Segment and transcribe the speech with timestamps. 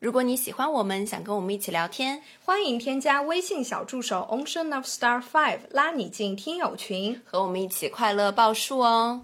[0.00, 9.22] 如果你喜欢我们，想跟我们一起聊天，欢迎添加微信小助手 Ocean of Star Five，拉你进听友群，和我们一起快乐报数哦。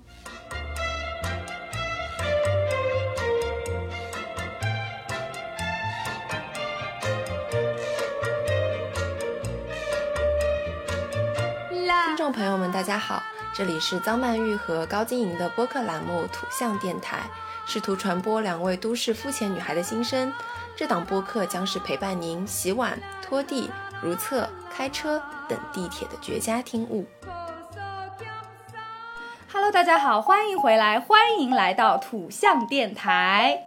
[12.06, 13.22] 听众朋友们，大家好，
[13.54, 17.30] 这里是张曼玉和高晶莹的播客栏目《土象电台》，
[17.70, 20.32] 试图传播两位都市肤浅女孩的心声。
[20.76, 23.70] 这档播客将是陪伴您洗碗、拖地、
[24.02, 27.06] 如厕、开车等地铁的绝佳听物。
[29.52, 33.64] Hello，大家好，欢迎回来，欢迎来到土象电台。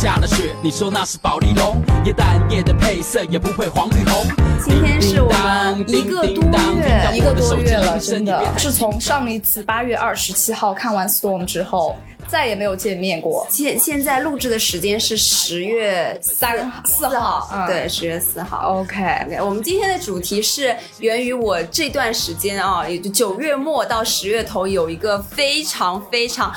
[0.00, 4.24] 下了雪，你说那是保利龙，耶诞夜的配色也不会黄绿红。
[4.64, 6.44] 今天是我们一个多
[6.76, 8.40] 月，一个多月了，真的。
[8.56, 11.96] 是从上一次八月二十七号看完 Storm 之后，
[12.28, 13.44] 再也没有见面过。
[13.50, 18.78] 现现在录制的时间是十月三四号，对，十月四号。
[18.78, 26.54] OK OK，我们今天的主题是源于我这段时间啊，也就九月末到十月头有一个非常非常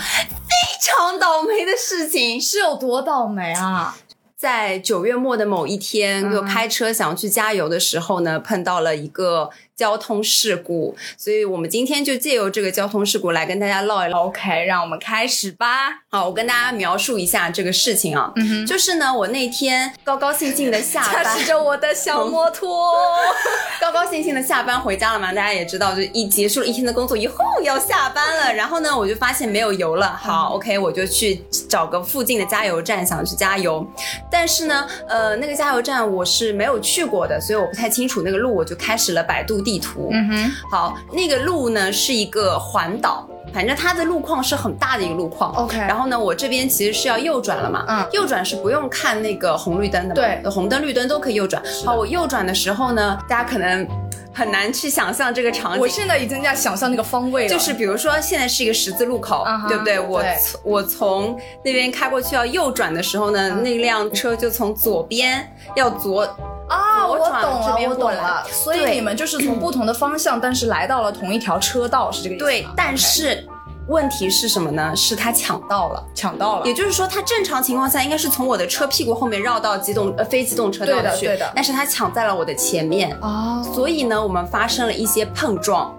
[0.51, 3.97] 非常倒霉的事情，是有多倒霉啊？
[4.35, 9.49] 在九月末的某一天，就开车想去加油的时候呢，碰到了一个。
[9.81, 14.27] 交通事故，所以我们今天就借由这个交通事故来跟大家唠一唠。
[14.27, 16.03] OK，让我们开始吧。
[16.11, 22.93] 好，我跟大家描述一下这个事情啊，嗯就是呢，我那天高高兴兴的下班，驾驶着我的小摩托，
[23.81, 25.33] 高高兴兴的下班回家了嘛。
[25.33, 30.15] 大家也知道，就一结束了一天的工作以后要下班了，然后呢，我就发现没有油了。
[30.15, 33.83] 好，OK，我就去找个附近的加油站想去加油，
[34.29, 39.70] 但是呢，呃，那个加油站我是没有去过的，所以我不太清楚那个路，我就开始了百度地。
[39.71, 45.77] 地图，嗯哼，好，那个路呢是一个环岛，反正它的路况是很大的一个路况，OK。
[45.77, 51.63] 然后呢，我这边其实是要右转了嘛，嗯，右转是不用看那个红绿灯的，对，红灯绿灯都可以右转。
[51.85, 53.87] 好，我右转的时候呢，大家可能
[54.33, 59.97] 很难去想象这个场景，我现在已经在想象那个方位了，就是比如说现在是一个十字路口，对不对？
[59.97, 60.21] 我
[60.65, 66.27] 我从那边开过去要右转的时候呢，那辆车就从左边要左。
[66.71, 68.43] 啊，我懂了，我懂了。
[68.49, 73.45] 所以你们就是从不同的方向，但是来到了同一条车道，是这个意思对，但是
[73.87, 74.95] 问题是什么呢？
[74.95, 76.65] 是他抢到了，抢到了。
[76.65, 81.51] 也就是说，他正常情况下应该是从我的车屁股后面绕到机动呃非机动车道去，对的。
[81.53, 83.61] 但是他抢在了我的前面，哦。
[83.73, 85.93] 所以呢，我们发生了一些碰撞。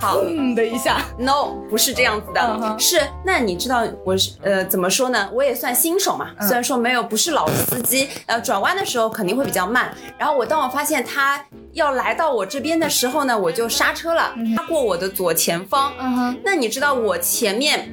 [0.00, 5.28] 好，嗯的一下，no，不是这样子的，是那你知道我是呃怎么说呢？
[5.32, 9.92] 我也算新手嘛，虽然说没有不是老司机，呃转弯的时候肯定会比较慢。
[10.18, 15.92] 然后我当我发现他要来到我这边的时候呢，我就刹车了，他过我的左前方。
[15.98, 17.92] 嗯哼，那你知道我前面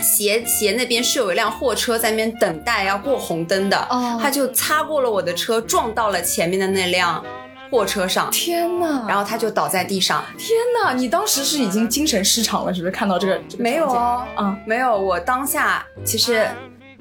[0.00, 3.76] 斜斜那边是有一辆货车在那边等待要过红灯的，
[4.20, 7.22] 他就擦过了我的车，撞到了前面的那辆。
[7.70, 9.04] 货车上，天哪！
[9.06, 10.24] 然后他就倒在地上。
[10.36, 10.50] 天
[10.82, 10.92] 哪！
[10.92, 12.90] 你当时是已经精神失常了，是不是？
[12.90, 14.96] 看到这个没有哦，嗯，没有。
[14.98, 16.46] 我当下其实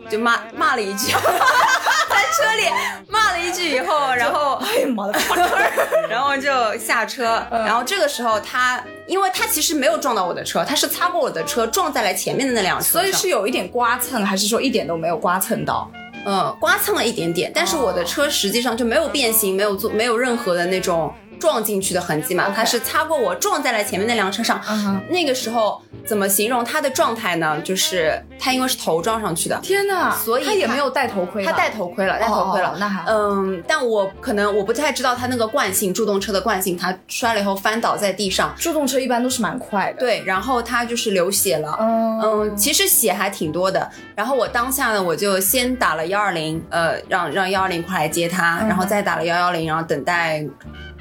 [0.10, 2.70] 就骂骂了一句，在车里
[3.08, 5.20] 骂了一句以后，然后 哎呀妈的，
[6.10, 7.44] 然后就下车。
[7.50, 15.90] 然后这个时候他，因为他其实没有撞到我的车，他是擦过我的车，撞在了前面的那辆车所以是有一点刮蹭，还是说一点都没有刮蹭到？
[16.26, 21.14] 嗯，刮蹭了一点点，但是我的车实际上就没有变形，没有做，没有任何的那种。
[21.40, 24.62] 撞进去的痕迹嘛，它是擦过我撞在了前面那辆车上。
[25.10, 27.62] 那个时候怎么形容他的状态呢？
[27.62, 30.10] 就是他因为是头撞上去的，天哪！
[30.16, 32.76] 所以他也没有戴头盔，他戴头盔了，戴头盔了。
[32.80, 38.56] 那还嗯，但我可能我不太知道他那个惯性，助动车的惯性，他摔了以后翻倒在地上。
[38.58, 40.24] 助动车一般都是蛮快的，对。
[40.26, 43.88] 然后他就是流血了，嗯嗯，其实血还挺多的。
[44.16, 50.44] 然后我当下呢，我就先打了幺二零，呃，让让幺二零快来接他，然后再打了幺幺零，然后等待。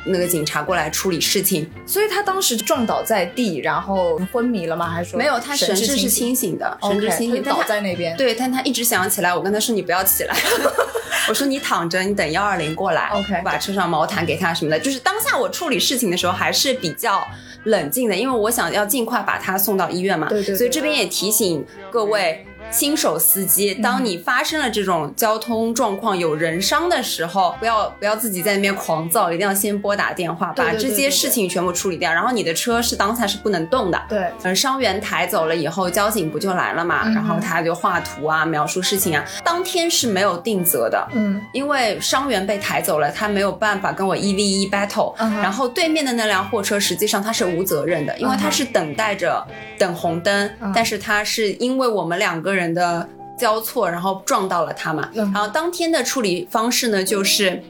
[0.05, 4.89] 那个警察过来处理事情，所以他当时撞倒在地，然后昏迷了吗？
[4.89, 5.39] 还是说没有？
[5.39, 8.17] 他神志是清醒的，神志清醒，倒在那边。
[8.17, 9.35] 对，但他一直想要起来。
[9.35, 10.35] 我跟他说：“你不要起来。
[11.29, 13.09] ”我说：“你躺着，你等幺二零过来。
[13.09, 14.79] ”OK，把车上毛毯给他什么的。
[14.79, 17.27] 就是当下我处理事情的时候还是比较
[17.65, 20.29] 冷静的，因为我想要尽快把他送到医院嘛。
[20.29, 20.55] 对对。
[20.55, 22.47] 所以这边也提醒各位。
[22.70, 32.12] 新手司机，当你发生了这种交通状况有人伤的时候，不要不要自己在那边狂躁，一定要先拨打电话，把这些事情全部处理掉。
[32.12, 34.00] 然后你的车是当下是不能动的。
[34.09, 37.09] 对，嗯，伤员抬走了以后，交警不就来了嘛？
[37.11, 39.25] 然后他就画图啊，描述事情啊。
[39.44, 45.15] 当天是没有定责的，嗯，因为伤员被抬走了，他没有办法跟我一 v 一 battle。
[45.19, 49.47] 然后对面的那辆货车实际上他是无责任的，因为他是等待着
[49.79, 53.08] 等红灯，但是他是因为我们两个人的。
[53.38, 55.08] 交错，然后撞到了他嘛。
[55.14, 57.62] 然后当天的处理方式呢，就是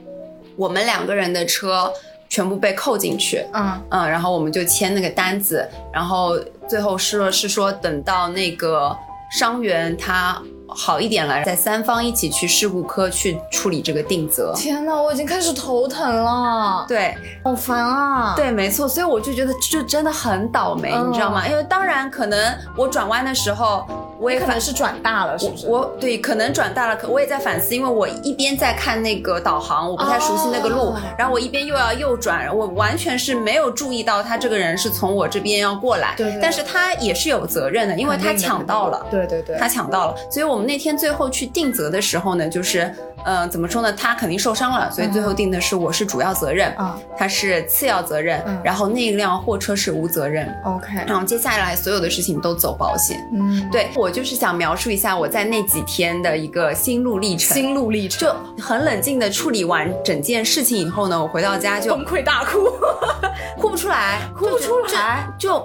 [0.56, 1.92] 我们两个人的车
[2.26, 3.44] 全部被扣进去。
[3.52, 8.96] 嗯嗯，然后我们就签那个单子，然后最后是是说等到那个
[9.30, 10.40] 伤员他。
[10.68, 14.52] 好一点了，在三方一起去事故科去处理这个定责。
[14.54, 16.84] 天哪，我已经开始头疼了。
[16.88, 18.34] 对，好烦啊。
[18.36, 21.46] 对，没错，所以我就觉得就真的很倒霉，你知道吗？
[21.48, 23.86] 因为当然可能我转弯的时候，
[24.20, 25.66] 我也可能是转大了，是不是？
[25.66, 36.14] 我对，可能转大了，可我也在反思，因为我一边在看那个导航，我不太熟悉那个路，然后我一边又要右转，我完全是没有注意到他这个人是从我这边要过来。
[36.16, 36.38] 对。
[36.42, 39.06] 但是他也是有责任的，因为他抢到了。
[39.10, 39.56] 对对对。
[39.58, 42.92] 他抢到了，所以我们那天最后去定责的时候呢，就是，
[43.24, 43.92] 呃，怎么说呢？
[43.92, 50.48] 他肯定受伤了，所以最后定的是我是主要责任，啊，他是次要责任，然后那辆货车是无责任。
[50.64, 53.18] OK，然后接下来所有的事情都走保险。
[53.32, 57.54] 嗯，对我就是想描述一下我在那几天的一个心路历程。
[57.54, 62.68] 心路历程就很冷静的处理完整件事情以后呢，我回到家就崩溃大哭，
[63.60, 65.60] 哭不出来，哭不出来，就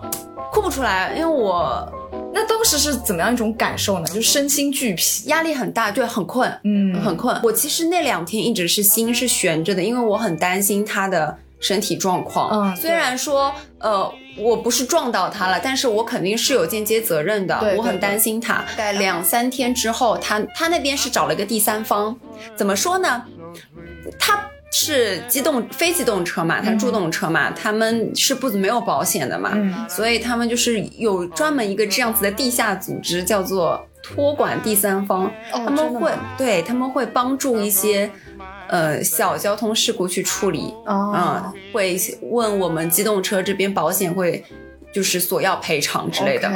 [0.52, 1.92] 哭不出来，因为我。
[2.34, 4.06] 那当时是怎么样一种感受呢？
[4.08, 7.40] 就身心俱疲，压力很大，对，很困，嗯，很困。
[7.44, 12.50] 我其实那两天一直是心是悬着的，因为我很担心他的身体状况。
[12.50, 17.76] 嗯，虽然说，呃，我不是撞到他了，但是我肯定是有间接责任的。
[17.78, 18.66] 我很担心他。
[18.76, 22.18] 在两三天之后，他他那边是找了一个第三方，
[22.56, 23.24] 怎么说呢？
[24.20, 24.40] 他。
[24.74, 29.56] 是机动非机动车嘛，它助动车嘛，他们是不没有保险的嘛，
[29.88, 38.10] 所以他们就是有专门一个这样子的地下组织，叫做托管第三方，他们会对他们会帮助一些
[38.68, 44.44] 呃小交通事故去处理，嗯，会问我们机动车这边保险会。
[44.94, 46.50] 就是索要赔偿之类的。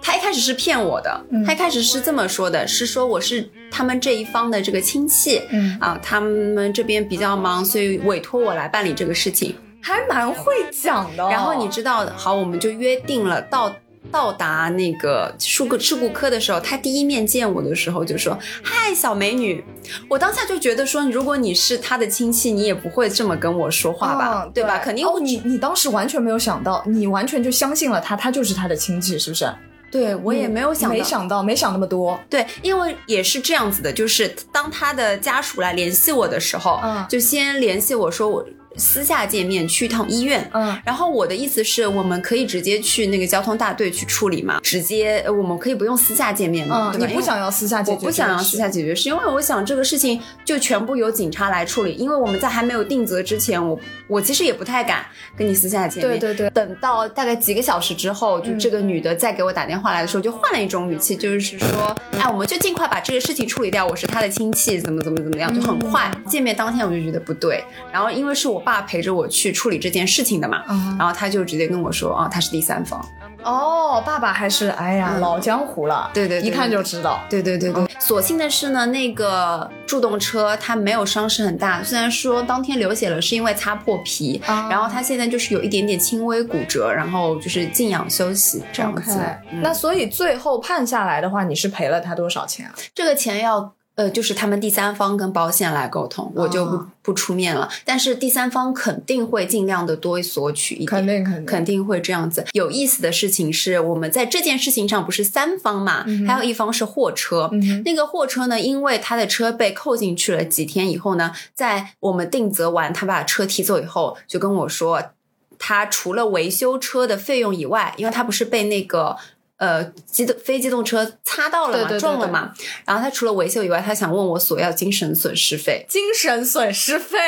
[0.00, 11.28] 他一开始是骗我的，他一开始是这么说的，是说我是他们这一方的这个亲戚，嗯啊，他们这边比较忙，所以委托我来办理这个事情，还蛮会讲的。
[11.28, 13.70] 然后你知道，好，我们就约定了到。
[14.10, 19.64] 到达那个事故事故科的时候，他第一面见我的时候就说：“嗨，小美女。”
[20.08, 24.50] 我当下就觉得说，如果你是他的亲戚，你也不会这么跟我说话吧？
[24.52, 24.78] 对吧？
[24.78, 29.52] 肯定哦，你你当时完全没有想到，你完全就相信了他，他就是他的亲戚，是不是？
[29.90, 32.18] 对我也没有想，没想到，没想那么多。
[32.28, 38.44] 对，因为也是这样子的，就是当他的家属来联系我的时候，嗯，就先联系我说我。
[38.76, 47.06] 私下见面去一趟医院，嗯，然后我的意思是我们可以直接去那个交通大队去处理嘛，直接我们可以不用私下见面嘛，对吧？
[47.06, 47.98] 你不想要私下解决？
[47.98, 55.04] 我不想要私下解决，是因为我想这个事情就全部由警察来处理，因为我们在还没有定责之前，我我其实也不太敢
[55.36, 56.18] 跟你私下见面。
[56.18, 56.50] 对对对。
[56.50, 66.10] 等到大概几个小时之后，就这个女的再给我打电话来的时候，就换了一种语气，就是说，哎，我们就尽快把这个事情处理掉，我是她的亲戚，怎么怎么怎么样，就很快。
[66.28, 69.50] 见面当天我就觉得不对，然后因为是我爸陪着我去。
[69.60, 70.62] 处理这件事情的嘛，
[70.98, 73.04] 然后他就直接跟我说啊，他是第三方。
[73.42, 77.20] 哦，爸爸还是哎呀老江湖了，对对，一看就知道。
[77.28, 89.20] 对对对对，所幸的是呢，那个助动车他没有伤势很大，虽然说当天流血了是因为擦破皮，然后他现在就是有一点点轻微骨折，然后就是静养休息这样子。
[89.60, 92.72] 那所以最后判下来的话，你是赔了他多少钱啊？
[92.94, 93.74] 这个钱要。
[94.00, 97.68] 呃，就是他们第三方跟保险来沟通，我就不不出面了。
[97.84, 102.46] 但是第三方肯定会尽量的多索取一点，肯定肯定肯定会这样子。
[102.52, 107.50] 有意思的事情是，我们在这件事情上不是三方嘛，还有一方是货车。
[107.84, 115.10] 那个货车呢，因为他的车被扣进去了，几天以后呢，在我们定责完，他把车提走以后，就跟我说，
[115.58, 119.18] 他除了维修车的费用以外，因为他不是被那个。
[119.60, 122.50] 呃，机动非机动车擦到了嘛，撞了嘛，
[122.86, 125.84] 然后他除了维修以外，他想问我索要精神损失费。
[125.86, 127.18] 精神损失费，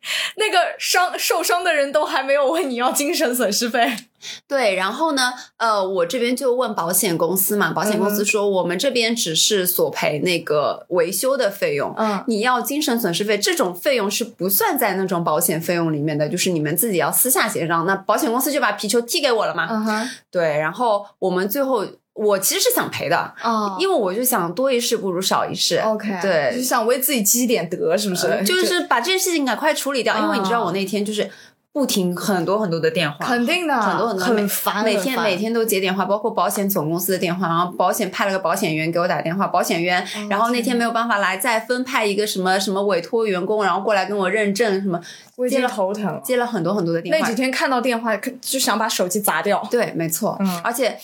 [0.36, 3.96] 那个伤受伤的人都还没有问你要精神损失费。
[4.46, 17.86] 对，然后呢，呃，我这边就问保险公司嘛，保险公司说我们这边只是索赔那个维修的费用，嗯，你要精神损失费这种费用是不算在那种保险费用里面的，就是你们自己要私下协商。
[17.86, 21.86] 那保险公司就把皮球踢给我了嘛，嗯哼，对，然后我们最后。
[22.20, 25.76] 我其实是想赔的啊，因为我就想多一事不如少一事。
[25.76, 28.42] OK，对就想为自己积点德，是不是？
[28.44, 31.30] 就是把这件事情赶快处理掉，因为你知道我那天就是。
[31.72, 45.00] 不停很多很多的电话，肯定的，很多很多很烦，每天每天都接电话，包括保险总公司的电话，然后保险派了个保险员给我打电话，保险员，然后那天没有办法来，再分派一个什么什么委托员工，然后过来跟我认证什么，
[45.48, 47.20] 接了头疼，接了很多很多的电话。
[47.20, 49.62] 那几天看到电话就想把手机砸掉。
[49.70, 50.98] 对，没错，嗯，而且。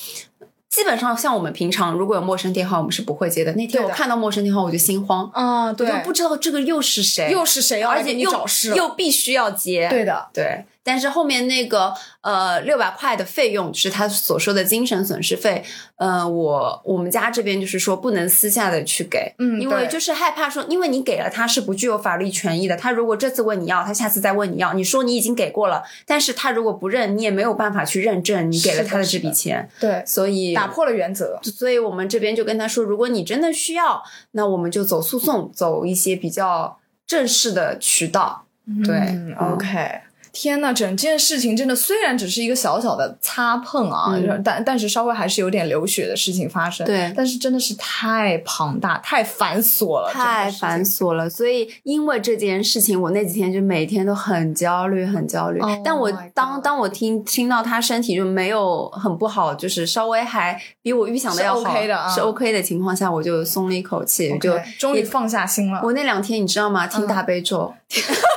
[0.74, 3.52] 基本上像我们平常如果有陌生电话，我们是不会接的。
[3.52, 9.88] 那天我看到陌生电话，我就心慌啊，对，我就不知道这个又是谁，又是谁，而且又找事，又必须要接。
[9.88, 10.64] 对的，对。
[10.84, 15.64] 但是后面那个呃六百块的费用，就是他所说的精神损失费，
[15.96, 38.44] 呃，我我们家这边就是说不能私下的去给，嗯，因为就是害怕说，因为你给了他是不具有法律权益的，他如果这次问你要，他下次再问你要，你说你已经给过了，但是他如果不认，你也没有办法去认证你给了他的这笔钱，对，所以打破了原则，所以我们这边就跟他说，如果你真的需要，那我们就走诉讼，走一些比较正式的渠道，
[38.84, 40.00] 对、嗯、，OK。
[40.34, 46.84] 天呐，整件事情真的虽然只是一个小小的擦碰啊，嗯、但但是稍微还是有点流血的事情发生。
[46.84, 51.30] 对，但是真的是太庞大、太繁琐了，太繁琐了。
[51.30, 55.60] 所以因为这件事情，我那几天就每天都很焦虑，很焦虑。
[55.60, 65.80] Oh、但我当当我听听到他身体就没有很不好，就是稍微还比我预想的要好，是 OK 的、啊，是 OK 的情况下，我就松了一口气，okay, 就终于放下心了。
[65.84, 66.88] 我那两天你知道吗？
[66.88, 67.72] 听大悲咒。
[67.96, 68.02] 嗯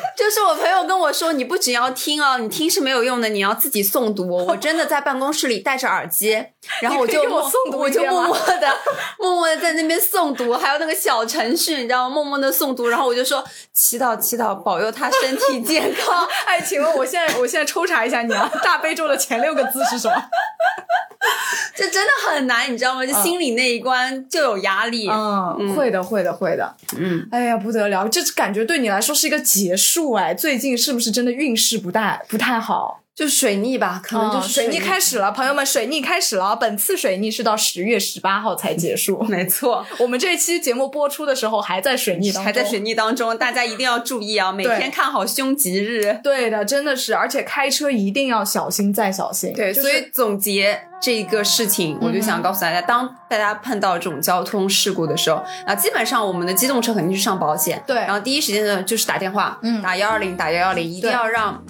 [0.16, 4.28] 就是我朋友跟我说，你不仅要听哦，你听是没有用的，你要自己诵读。
[4.46, 6.42] 我真的在办公室里戴着耳机，
[6.82, 8.68] 然后我就我诵读，我就默默的、
[9.18, 12.14] 默默的在那边诵读，还有那个小程序，你知道吗？
[12.14, 16.26] 默默的诵读，然后我就说祈祷祈祷，保佑他身体健康。
[16.46, 20.14] 哎，请问我现在我现在抽查一下你啊，大悲咒的前六个字是什么？
[21.74, 23.06] 这真的很难，你知道吗？
[23.06, 25.08] 就心里那一关就有压力。
[25.08, 26.74] 嗯，嗯会的，会的，会的。
[26.96, 30.34] 嗯，哎呀，不得了，这感觉对你来说是一个结束树哎。
[30.34, 33.02] 最近是不是真的运势不大不太好？
[33.18, 36.54] 就水逆吧，可能就是水逆开始了，朋友们，水逆开始了。
[36.54, 39.84] 本次水逆是到十月十八号才结束， 没错。
[39.98, 44.52] 我们这期节目播出的时候还在水逆当中，还在水逆当中，大家一定要注意啊！
[44.52, 46.20] 每天看好凶吉日。
[46.22, 49.52] 对的，真的是，而且开车一定要小心再小心。
[49.52, 61.60] 对，就是、所以总结这个事情，我就想告诉大家，当大家碰到这种交通事故的时候，啊，基本上我们的机动车肯定是上保险，对，然后第一时间呢就是打电话，嗯，打幺二零，打幺幺零，一定要让。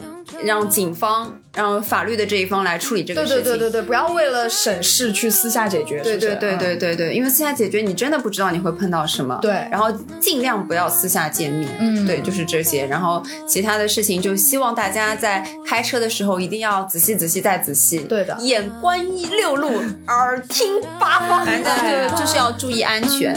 [0.44, 3.36] 让警方、让法律的这一方来处理这个事情。
[3.36, 6.00] 对对对对对，不要为了省事去私下解决。
[6.00, 9.38] 对对对对对对，因为私下解决你真的不知道你会碰到什么。
[9.42, 9.90] 对，然后
[10.20, 11.68] 尽量不要私下见面。
[11.80, 12.86] 嗯，对，就是这些。
[12.86, 17.98] 然后其他的事情，就希望大家在开车的时候一定要仔细仔细再仔细。
[18.00, 23.34] 对的，眼观六路，耳听八方，反正就就是要注意安全。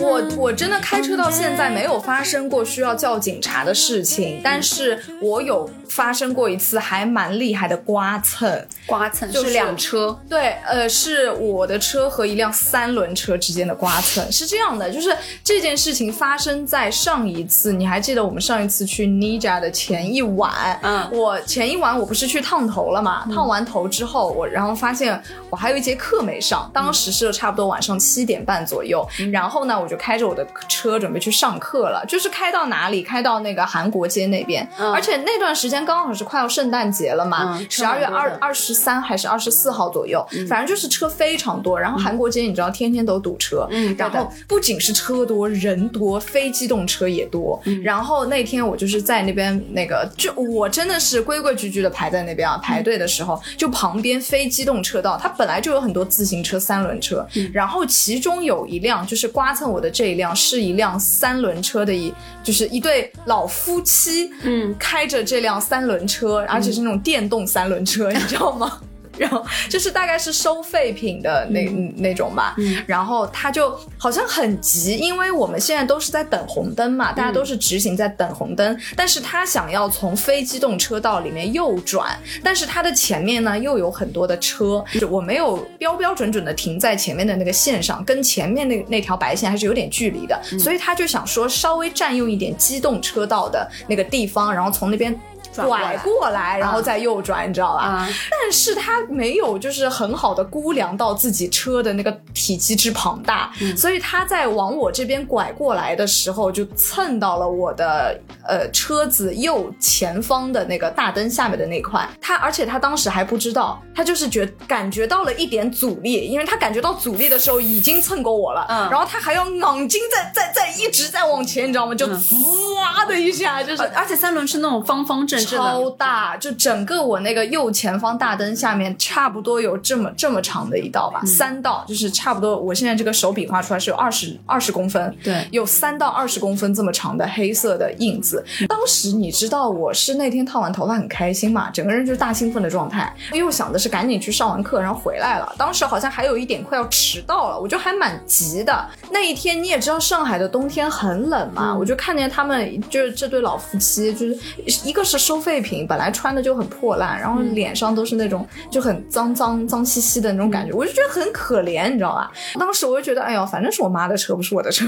[0.00, 15.14] 我我真的开车到现在没有发生过需要叫警察的事情，但是我有发生过一次还蛮厉害的刮蹭，刮蹭就是两车，对，呃，是我的车和一辆三轮车之间的刮蹭，是这样的，就是
[15.44, 33.02] 这件事情发生在上一次，你还记得我们上一次去妮家的前一晚，嗯，我前一晚我不是去烫头了嘛，烫完头之后，我然后发现我还有一节课没上，当时是差不多晚上七点半左右，然后呢，我就开着我的车准备去上课了，就是开到哪里？
[33.02, 41.80] 开到那个韩国街那边，嗯、而且那段时间刚好是快要圣诞节了嘛，嗯十二、月二二十三还是二十四号左右，嗯、反正就是车非常多。
[41.80, 47.60] 然后韩国街你知道天天都堵车，嗯，然后不仅是车多，人多，非机动车也多。
[47.64, 62.12] 嗯、然后那天我就是在那边那个，就我真的是规规矩矩的排在那边啊，排队的时候，就旁边非机动车道，它本来就有很多自行车、三轮车，嗯然后其中有一辆就是刮蹭我的这一辆是一辆三轮车的一，
[62.44, 68.78] 就是一对老夫妻，嗯，开着这辆三轮车，而且是那种电动三轮车， 你知道吗？
[69.20, 95.14] 然后就是大概是收废品的那、嗯、那种吧，嗯、然后他就好像很急，因为我们现在都是在等红灯嘛，大家都是直行在等红灯，但是他想要从非机动车道里面右转，但是他的前面呢又有很多的车，我没有标标准准的停在前面的那个线上，跟前面那那条白线还是有点距离的，所以他就想说稍微占用一点机动车道的那个地方，然后从那边。
[95.54, 97.82] 拐过来，然后再右转，你知道吧？
[97.82, 108.16] 啊、但是他没有就是很好的估量到自己车的那个体积之庞大，嗯、所所以他在往我这边拐过来的时候，就蹭到了我的
[108.46, 112.08] 呃车子右前方的那个大灯下面的那块。
[112.20, 121.92] 他而且他当时还不知道，他就是觉感觉到了一点阻力，因为他感觉到阻力的时候已经蹭过我了，嗯然后他还要昂劲在在在一直在往前，你知道吗？
[121.92, 122.36] 就滋
[122.76, 132.56] 哇的一下，就是而且三轮是那种方方正正超，大，就整个我那个右前方大灯下面差不多有这么这么长的一道吧，三道，就是差不多。
[132.56, 138.44] 我现在这个手比划出来是有二十二十公分，对有三到二十公分这么长的黑色的印子。
[138.68, 145.54] 当时你知道我是那天烫完头发很开心嘛，整个人就是大兴奋的状态，因为我想的是赶紧去上完课然后回来了。
[145.56, 148.88] 当时好像还有一点快要迟到了，我就还蛮急的。
[149.10, 154.38] 那一天你也知道上海的冬天很冷嘛，我就看见他们就是这对老夫妻，就是
[154.84, 162.32] 一个是收废品，本来穿的就很破烂，然后脸上都是那种就很脏脏脏兮兮的那种感觉，我就觉得很可怜，你知道吧？
[162.58, 164.86] 当时我就觉得，哎呦，反正是我妈的车，不是我的车。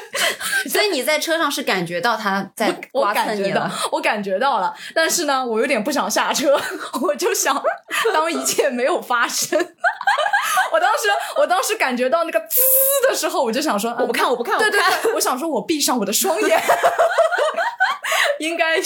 [0.72, 6.58] 所以你在车上是感觉到他在我刮感觉到了。，我感觉到了，但是呢，我有点不想下车，
[7.02, 7.62] 我就想
[8.14, 9.58] 当一切没有发生。
[10.72, 11.02] 我当时，
[11.36, 12.56] 我当时感觉到那个滋
[13.06, 15.02] 的时候，我就想说，我不看，嗯我不看，对对我不看。
[15.02, 16.62] 对，我想说，我闭上我的双眼，
[18.40, 18.76] 应该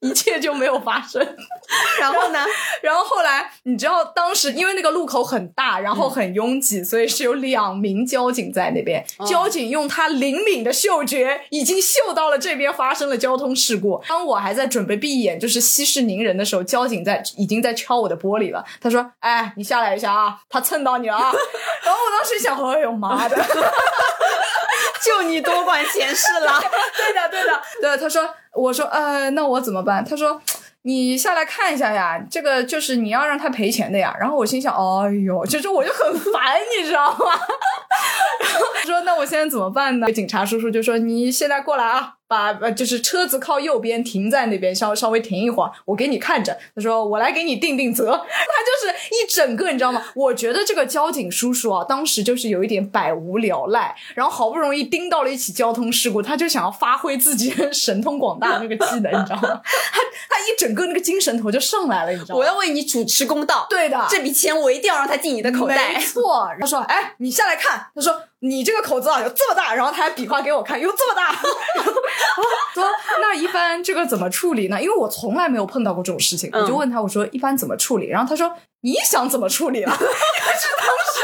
[0.00, 1.20] 一切就没有发生。
[2.00, 2.44] 然后呢？
[2.82, 9.04] 然后后来，你知道，当时因为那个路口很大，然后很拥挤，所以是有两名交警在那边。
[9.26, 14.02] 交警用他灵敏的嗅觉，已经嗅到了这边发生了交通事故。
[14.08, 18.64] 当我还在准备闭眼，就是息事宁人的时候，交警在已经在敲我的玻璃了。
[18.80, 21.32] 他说：“哎，你下来一下啊，他蹭到你了啊。”
[21.84, 23.36] 然后我当时想，哎呦妈的！
[25.02, 26.58] 就你多管闲事了。
[26.96, 27.96] 对的，对的，对。
[27.98, 30.04] 他说，我说，呃，那我怎么办？
[30.04, 30.40] 他说。
[30.86, 34.14] 你下来看一下呀，这个就是你要让他赔钱的呀。
[34.20, 37.24] 然后我心想，哎呦，其实我就很烦， 你知道吗？
[38.38, 40.12] 然后说那我现在怎么办呢？
[40.12, 46.56] 警察叔叔就说你现在过来啊，把呃就是车子靠右边停在那边，稍稍微停一会儿，我给你看着。
[46.74, 48.10] 他说我来给你定定责。
[48.10, 50.02] 他就是一整个，你知道吗？
[50.16, 59.60] 我觉得这个交警叔叔啊，当时就是有一点百无聊赖，然后好不容易盯到了一起交通事故，他就想要发挥自己 神通广大那个技能，你知道吗？
[59.62, 62.40] 他他一整个那个精神头就上来了，你知道吗？
[62.40, 63.66] 我要为你主持公道。
[63.70, 66.00] 对的，这笔钱我一定要让他进你的口袋没。
[66.00, 71.32] 错，他说：“哎，你下来看。”他说：“你这个口子啊有这么大。”然后他还比划给我看，有这么大。
[71.32, 72.42] 然后
[72.74, 72.84] 说
[73.20, 74.80] ：“那一般这个怎么处理呢？
[74.80, 78.08] 因为我从来没有碰到过这种事情，嗯我就问他，我说一般怎么处理？
[78.08, 80.08] 然后他说：“你想怎么处理了？” 但
[80.56, 81.20] 是当时，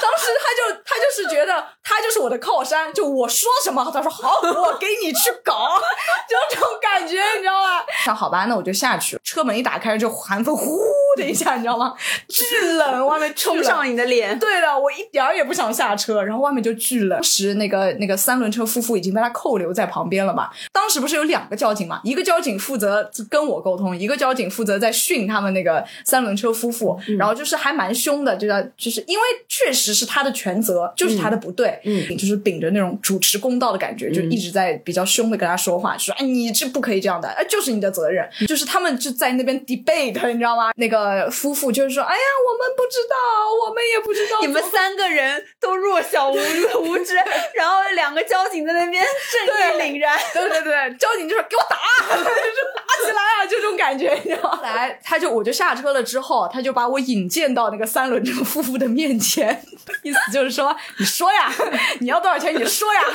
[0.00, 5.78] 当时他就他就是觉得他就是我的靠山，就我说什么，他说好，我给你去搞，
[6.28, 7.84] 就这种感觉，你知道吧？
[8.06, 9.18] 那好吧，那我就下去。
[9.22, 10.78] 车门一打开，就寒风呼
[11.22, 11.94] 的一下，你知道吗？
[12.28, 12.44] 巨
[12.76, 17.10] 冷，外面冲上你的脸，对的，我一点儿也不想下车，然后外面就巨冷。
[17.18, 20.48] 当时那个那个三轮车夫妇已经被他扣留在旁边了嘛。
[20.72, 40.70] 当时不是有两个交警嘛，一个交警负责跟我沟通，一个交警负责在训他们那个三轮车夫妇，然后就是还蛮凶的，就在就是因为确实是他的全责，就是他的不对，嗯就是秉着那种主持公道的感觉，就一直在比较凶的跟他说话，说哎你这不可以这样的，哎就是你的责任，就是他们就在那边 debate，你知道吗？
[40.76, 43.16] 那个夫妇就是说，哎呀我们不知道，
[43.66, 46.36] 我们也不知道，你们三个人都弱小无
[46.82, 47.14] 无知，
[47.54, 50.18] 然后两个交警在那边正义凛然。
[50.32, 51.76] 对对对，交警就说给我打，
[52.16, 54.56] 就打起来啊，就这种感觉，你知道吗？
[54.56, 59.64] 后来他就我就下车了之后，他就把我引荐到那个三轮车夫妇的面前，
[60.02, 61.52] 意思就是说，你说呀，
[62.00, 63.00] 你要多少钱你说呀。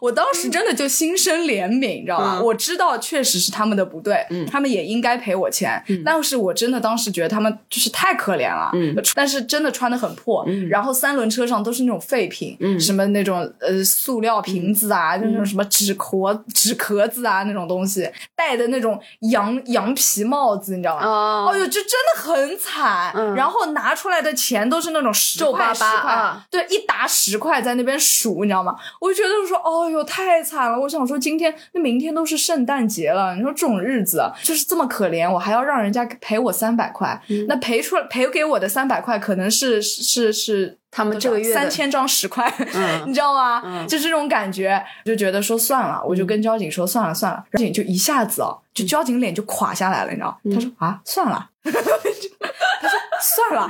[0.00, 2.36] 我当时真的就心生怜悯，你知道吧？
[2.38, 21.06] 嗯我知道确实是他们的不对，他们也应该赔我钱，但是我真的当时觉得他们就是太可怜了，嗯但是真的穿的很破，然后三轮车上都是那种废品，什么那种呃塑料瓶子啊，就那种什么纸壳、纸壳子啊那种东西，戴的那种羊羊皮帽子，你知道吗？
[21.06, 23.12] 哦哦呦，就真的很惨。
[23.14, 26.12] 嗯然后拿出来的钱都是那种十块十块，
[26.50, 28.74] 对，一沓十块在那边数，你知道吗？
[29.00, 30.78] 我就觉得说，哦呦，太惨了。
[30.80, 40.76] 我想说，今天那明天都是圣诞节了，你说这种日子就是这么可怜，我还要让人家赔我三百块，嗯那赔出来赔给我的三百块可能是是是。
[40.92, 43.62] 他们这个月的三千张十块，嗯 你知道吗？
[43.64, 50.36] 嗯就这种感觉，就觉得说算了，我就跟交警说算了算了，交警就一下子哦，就交警脸就垮下来了，你知道？
[50.52, 53.68] 他说啊，算了， 他说算了。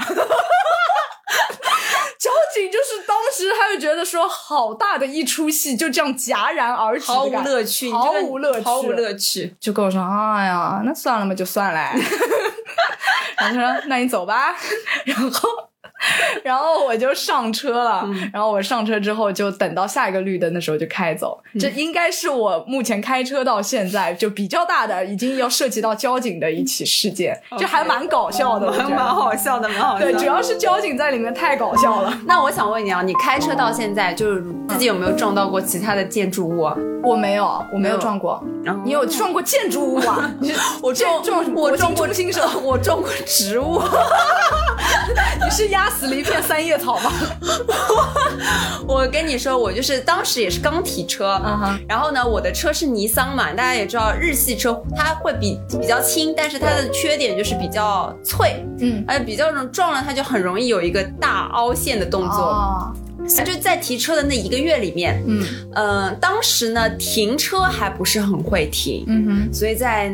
[2.68, 9.55] 就是当时他就觉得说，好大的一出戏就这样戛然而止毫无，乐趣，毫无乐趣，毫无乐趣。
[9.61, 11.81] 就跟我说，哎呀，那算了嘛，就算了。
[13.38, 14.55] 然后他说，那你走吧。
[15.07, 15.70] 然后
[16.43, 21.39] 然后我就上车了，然后我上车之后就等到下一个绿灯的时候就开走。
[21.59, 30.05] 这应该是我目前开车到现在就比较大的，已经要涉及到交警的一起事件，就还蛮搞笑的，蛮蛮好笑的，蛮好笑。
[30.05, 32.19] 对，主要是交警在里面太搞笑了。
[32.27, 36.61] 那我想问你啊，你开车到现在，就是自己有没有撞到过其他的建筑物？
[37.03, 38.43] 我没有，我没有撞过。
[38.85, 40.31] 你有撞过建筑物啊？
[40.83, 43.81] 我撞撞我撞过新手， 我撞过植物。
[45.43, 47.11] 你是压死了一片三叶草吗？
[48.87, 51.41] 我跟你说，我就是当时也是刚提车，
[51.89, 62.93] 然后呢，我的车是尼桑嘛，大家也知道日系车它会比比较轻，但是它的缺点就是比较脆，嗯，哎，比较容撞了它就很容易有一个大凹陷的动作。
[63.45, 65.45] 就在提车的那一个月里面，嗯，
[65.77, 70.13] 呃，当时呢停车还不是很会停，嗯哼，所以在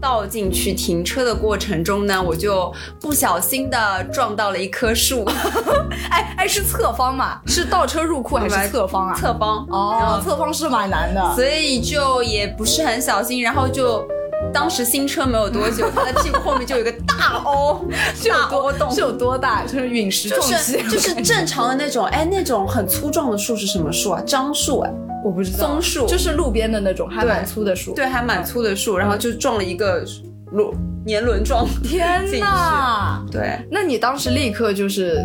[0.00, 5.24] 倒进去停车的过程中呢，我就不小心的撞到了一棵树，
[6.10, 7.40] 哎哎，是侧方嘛？
[7.46, 9.14] 是倒车入库还是侧方啊？
[9.14, 14.04] 侧方哦，侧方是蛮难的，所以就也不是很小心，然后就。
[14.52, 17.84] 当时新车没有多久， 他的屁股后面就有一个大凹，
[18.28, 19.62] 大凹洞是有多大？
[19.62, 22.06] 就是陨石撞击，就是正常的那种。
[22.12, 24.22] 哎，那种很粗壮的树是什么树啊？
[24.26, 24.90] 樟树哎，
[25.24, 25.58] 我不知道。
[25.58, 27.94] 松树就是路边的那种，还蛮粗的树。
[27.94, 30.04] 对，还蛮粗的树，然后就撞了一个
[30.52, 30.70] 轮
[31.04, 31.66] 年轮撞。
[31.82, 33.22] 天哪！
[33.30, 35.24] 对，那你当时立刻就是，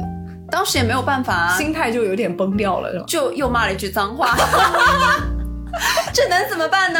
[0.49, 3.03] 当时也没有办法，心态就有点崩掉了？
[3.07, 4.35] 就又骂了一句脏话。
[6.13, 6.99] 这能怎么办呢？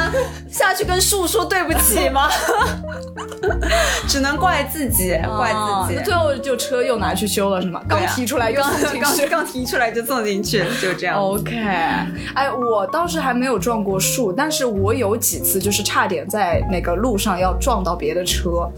[0.50, 2.30] 下去跟树说对不起吗？
[4.08, 5.54] 只能怪自己，怪
[5.88, 6.04] 自己。
[6.04, 7.82] 最后就车又拿去修了，是吗？
[7.88, 11.18] 刚提出来又送进去，刚提出来就送进去，就这样。
[11.18, 18.70] OK，哎，我当时还没有撞过树，但是我有几次就是差点在那个路上要撞到别的车，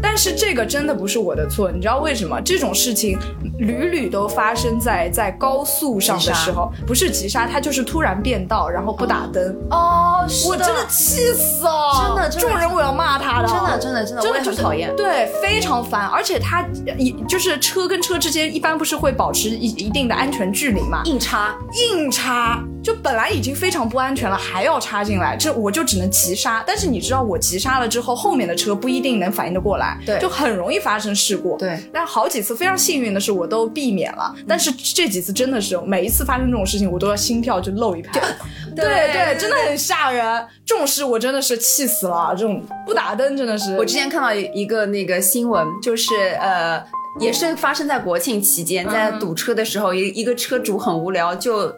[0.00, 2.40] 但是这个真的不是我的错，你知道为什么？
[2.44, 3.18] 这种事情
[3.58, 9.41] 屡屡都发生在在高速上的时候，不是急刹，它就是突然变道，然后不打灯。
[9.70, 12.14] 哦，我真的气死哦！
[12.14, 14.94] 真的，这种人我要骂他的，真的，真的，真的，真的很讨厌。
[14.96, 16.64] 对，非常烦，而且他
[16.98, 21.02] 一就是车跟车之间一般不是会保持一一定的安全距离嘛？
[21.04, 21.54] 硬插，
[21.92, 26.62] 硬插，就本来已经非常不安全了，还要插进来，这我就只能急刹。
[26.66, 31.56] 但是你知道，我急刹了之后，后面的车不一定能反应得过来，对，就很容易发生事故。
[31.56, 34.34] 对，但好几次非常幸运的是，我都避免了。
[34.46, 38.20] 但是这几次真的是每一次发生这种事情，我都要心跳就漏一拍。
[38.74, 40.46] 对对，真的很吓人。
[40.64, 42.34] 这种事我真的是气死了。
[42.36, 43.76] 这种不打灯真的是。
[43.76, 46.82] 我之前看到一个那个新闻，就是呃，
[47.20, 51.72] 也是发生在国庆期间，在堵车的时候，一一个车主很无聊就。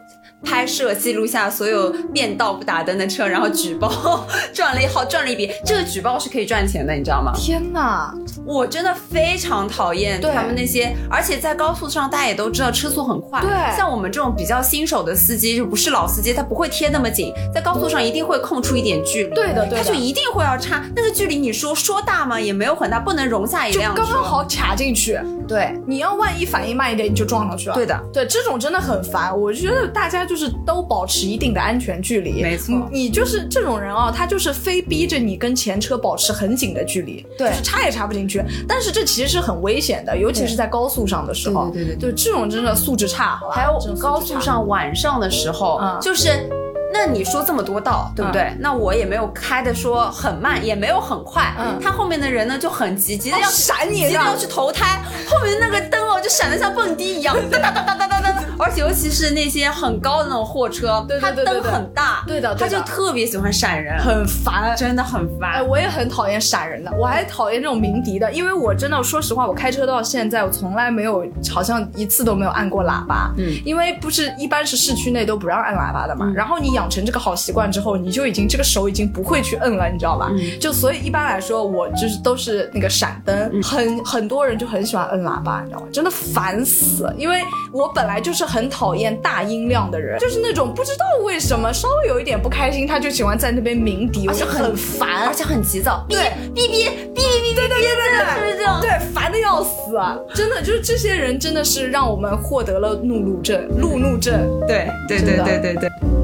[0.45, 5.51] 拍摄记录下所有变道不打灯的车，然后举报 赚了一好赚了一笔。
[5.65, 7.33] 这个举报是可以赚钱的，你知道吗？
[7.35, 8.13] 天哪，
[8.45, 13.41] 我真的非常讨厌他们那些，而且在高速上大家也都知道车速很快。
[13.41, 19.33] 对，像我们这种比较新手的司机，就不是老司机，他不会贴那么紧，在高速上一定会空出一点距离。
[19.33, 21.35] 对的，对的，他就一定会要插那个距离。
[21.35, 22.39] 你说说大吗？
[22.39, 25.19] 也没有很大，不能容下一辆车，刚刚好卡进去。
[25.47, 27.75] 对，你要万一反应慢一点，你就撞上去了。
[27.75, 29.35] 对的，对，这种真的很烦。
[29.39, 32.41] 我觉得大家就是都保持一定的安全距离。
[32.41, 38.43] 没错，你就是这种人啊，他就是非逼着你跟前车保持很紧的距离，对，插也插不进去。
[38.67, 41.69] 但是这其实是很危险的，尤其是在高速上的时候。
[41.71, 43.39] 对对对，就这种真的素质差。
[43.51, 46.49] 还有高速上晚上的时候，就是。
[46.97, 48.55] 那你说这么多道，对不对？
[48.59, 51.53] 那我也没有开的说很慢，也没有很快。
[51.59, 55.03] 嗯，他后面的人呢就很急，急的要闪你，急的要去投胎。
[55.29, 58.43] 后面那个灯哦，就闪的像蹦迪一样，哒 哒哒哒哒哒哒。
[58.57, 65.55] 而且尤其是那些很高的那种货车，它灯很大，对的，他就特别喜欢闪人，很烦，真的很烦。
[65.55, 73.29] 哎，我也很讨厌闪人的，我还讨厌这种鸣笛的，因为我真的说实话，我开车到现在，我从来没有，好像一次都没有按过喇叭。
[73.37, 76.31] 嗯，因为不是一般是市区内都不让按喇叭的嘛。
[76.33, 80.31] 然后你养成这个好习惯之后，你就已经这个手已经不会去摁了，你知道吧？
[80.59, 85.87] 就所以一般来说，我就是都是那个闪灯，很很多人就很喜欢摁喇叭，你知道吗？
[85.91, 89.15] 真的烦死，因为我本来就是很讨厌。
[89.21, 98.81] 大音量的人，就是那种不知道为什么稍微有一点不开心，他就喜欢在那边鸣笛，我就很烦，而且很急躁，对，哔哔哔哔哔，对对对对对，是不是这样？
[98.81, 100.17] 对，烦的要死啊！
[100.33, 104.33] 真的，就是这些人真的是让我们获得了怒路症，路怒症。
[104.67, 106.14] 对对对对对对。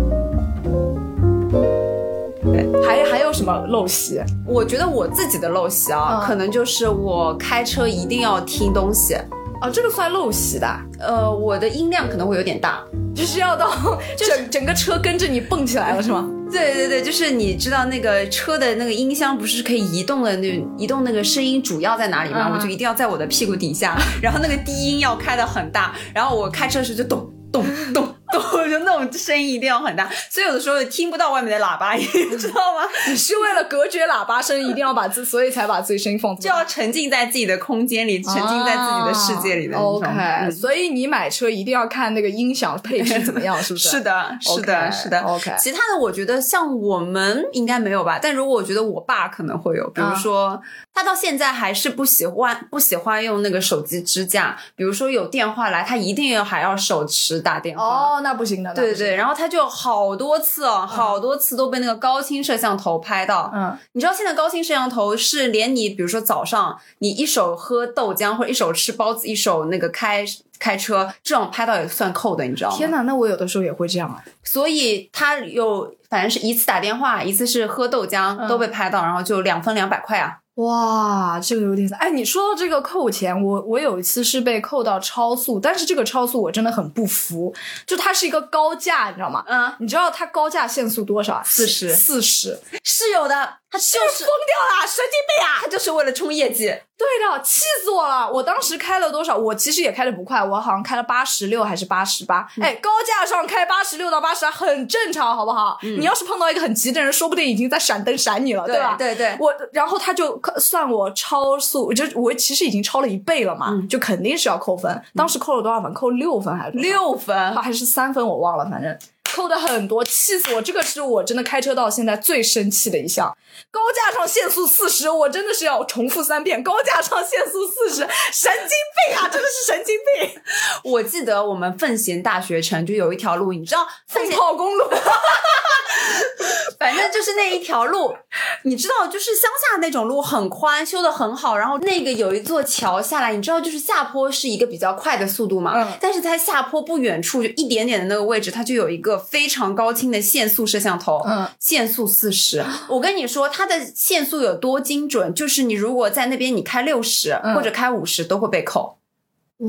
[3.42, 4.22] 什么陋习？
[4.46, 9.16] 我觉得我自己的陋习啊，可能就是我开车一定要听东西。
[9.60, 10.68] 啊，这个算陋习的。
[11.00, 12.84] 呃，我的音量可能会有点大，
[13.16, 13.72] 就是要到
[14.16, 16.30] 整整个车跟着你蹦起来了，是吗？
[16.52, 22.48] 对对对，就是你知道那个车的那个音箱不是可以移动的那移动那个声音主要在哪里吗？
[22.48, 28.08] 嗯我就一定要在我的屁股底下，然后那个低音要开的很大，然后我开车时就咚咚咚咚，
[28.70, 32.06] 就那种声音一定要很大，所以有的时候听不到外面的喇叭音，
[32.38, 32.82] 知道吗？
[33.08, 39.72] 你是为了隔绝喇叭声，一定要把自，所以才把自己声音放就要沉浸在自己的空间里，沉浸在自己的世界里。
[39.74, 43.90] OK，、嗯所以你买车一定要看那个音响配置怎么样，是不是？
[43.92, 45.20] 是的，是的是的。
[45.22, 50.60] OK 其他的我觉得像我们应该没有吧，但如果我觉得我爸可能会有，比如说、
[50.94, 57.84] 他到现在还是不喜欢不喜欢用那个手机支架，比如说有电话来，他一定要还要手持打电话。
[57.84, 63.52] 哦，那不行的，对对对，然后他就好多次哦，好多次都被那个高清摄像头拍到。
[63.54, 70.26] 嗯，你知道现在高清摄像头是连你，比如说早上你一手喝豆浆或者一手吃包子，一手那个开
[70.60, 72.78] 开车，这种拍到也算扣的，你知道吗？
[72.78, 74.24] 天哪，那我有的时候也会这样啊。
[74.44, 80.38] 所以他有反正是一次打电话，一次是喝豆浆，嗯都被拍到，然后就两分两百块啊。
[80.62, 87.54] 哇，这个有点哎，你说到这个扣钱，我我有一次是被扣到超速，但是这个超速我真的很不服，
[87.86, 89.44] 就它是一个高架，你知道吗？
[89.48, 91.94] 嗯，你知道它高架限速多少四十。
[91.94, 95.60] 四十，是有的，他就是疯掉了，神经病啊！
[95.62, 96.66] 他就是为了冲业绩。
[96.66, 98.30] 对的，气死我了！
[98.30, 99.36] 我当时开了多少？
[99.36, 102.46] 我其实也开的不快，我好像开了八十六还是八十八。
[102.62, 105.80] 哎，高架上开八十六到八十八很正常，好不好？
[105.82, 108.96] 你要是碰到一个很急的人，说不定已经在闪灯闪你了，对吧？
[109.00, 115.02] 对对我然后他就算我超速，就我其实已经超了一倍了嘛，就肯定是要扣分。
[115.16, 115.92] 当时扣了多少分？
[115.94, 118.28] 扣六分还是六分，啊还是三分？
[118.28, 118.96] 我忘了，反正。
[119.34, 120.62] 扣的很多，气死我！
[120.62, 123.36] 这个是我真的开车到现在最生气的一项。
[123.70, 126.64] 高架上限速四十，我真的是要重复三遍。
[126.64, 127.96] 高架上限速四十，
[128.32, 129.30] 神经病啊！
[129.32, 130.42] 真的是神经病！
[130.92, 134.86] 我记得我们奉贤大学城就有一条路，你知道奉炮公路，
[136.80, 138.16] 反正就是那一条路，
[138.64, 152.64] 你知道，就是乡下那种路很宽，修的很好，然后那个有一座桥下来，你知道，就是下坡是一个比较快的速度嘛，嗯但是在下坡不远处就一点点的那个位置，它就有一个非常高清的限速摄像头，嗯，限速四十。
[152.90, 158.98] 我跟你说，它的限速有多精准，就是你如果在那边你开六十、嗯或者开五十都会被扣。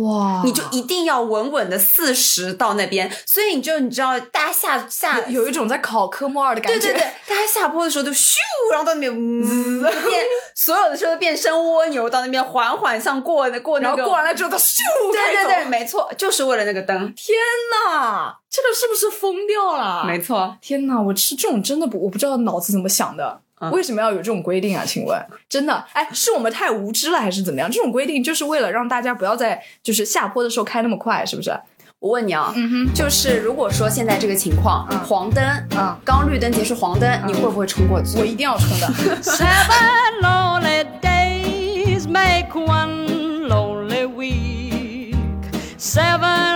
[0.01, 6.79] 哇你就一定要稳稳的四十到那边，所以你就你知道，大家下下有一种在考科目二的感觉。
[6.81, 8.37] 对对对，大家下坡的时候就咻，
[8.71, 10.25] 然后到那边嗯 变，
[10.55, 14.79] 所有的车都变身蜗牛，到那边缓缓像过过那个然后过完了之后，它咻
[15.13, 17.37] 对对对，没错，就是为了那个灯，天
[17.91, 20.05] 呐，这个是不是疯掉了？
[20.07, 20.57] 没错。
[20.63, 23.43] 天呐，我是这种真的不，我不知道脑子怎么想的。
[23.63, 24.83] 嗯为什么要有这种规定啊？
[24.85, 27.71] 请问，真的，哎，是我们太无知了，还是怎么样？
[27.71, 31.57] 这种规定就是为了让大家不要在就是下坡的时候开那么快，是不是？
[32.01, 35.45] 我问你啊，嗯哼，就是如果说现在这个情况，嗯黄灯，
[35.77, 38.19] 嗯刚绿灯结束黄灯，你会不会冲过去？
[38.19, 38.89] 我一定要冲的。
[39.23, 45.15] Seven lonely days make one lonely week.
[45.79, 46.52] Seven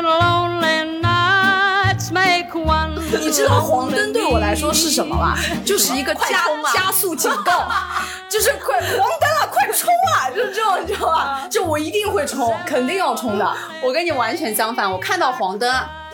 [3.36, 5.36] 知道黄灯对我来说是什么吗？
[5.62, 7.68] 就是一个加加速警告，
[8.30, 10.24] 就是快黄灯了，快冲啊！
[10.34, 11.46] 就是这种，你知道吧？
[11.50, 13.56] 就我一定会冲，肯定要冲的。
[13.82, 15.70] 我跟你完全相反，我看到黄灯，